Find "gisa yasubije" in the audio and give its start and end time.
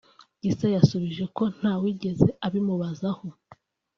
0.43-1.23